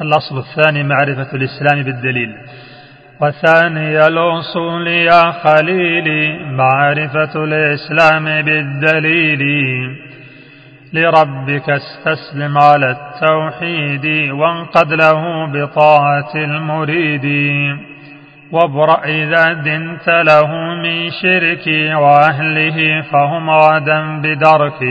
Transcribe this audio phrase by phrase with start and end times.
[0.00, 2.34] الأصل الثاني معرفة الإسلام بالدليل.
[3.20, 9.42] وثاني الأصول يا خليلي معرفة الإسلام بالدليل.
[10.92, 17.26] لربك استسلم على التوحيد وانقد له بطاعة المريد.
[18.52, 21.66] وابرأ إذا دنت له من شرك
[21.96, 24.82] وأهله فهم غدا بدرك.